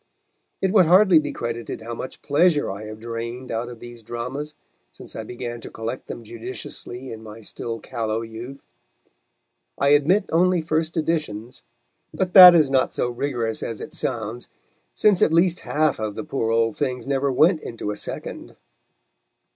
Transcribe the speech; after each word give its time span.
It 0.63 0.71
would 0.71 0.87
hardly 0.87 1.19
be 1.19 1.31
credited 1.31 1.81
how 1.81 1.93
much 1.93 2.23
pleasure 2.23 2.71
I 2.71 2.85
have 2.85 2.99
drained 3.01 3.51
out 3.51 3.69
of 3.69 3.79
these 3.79 4.01
dramas 4.01 4.55
since 4.91 5.15
I 5.15 5.23
began 5.23 5.61
to 5.61 5.69
collect 5.69 6.07
them 6.07 6.23
judiciously 6.23 7.11
in 7.11 7.21
my 7.21 7.41
still 7.41 7.79
callow 7.79 8.23
youth. 8.23 8.65
I 9.77 9.89
admit 9.89 10.25
only 10.31 10.63
first 10.63 10.97
editions; 10.97 11.61
but 12.11 12.33
that 12.33 12.55
is 12.55 12.67
not 12.67 12.95
so 12.95 13.09
rigorous 13.09 13.61
as 13.61 13.79
it 13.79 13.93
sounds, 13.93 14.49
since 14.95 15.21
at 15.21 15.31
least 15.31 15.59
half 15.59 15.99
of 15.99 16.15
the 16.15 16.23
poor 16.23 16.49
old 16.49 16.77
things 16.77 17.05
never 17.07 17.31
went 17.31 17.61
into 17.61 17.91
a 17.91 17.95
second. 17.95 18.55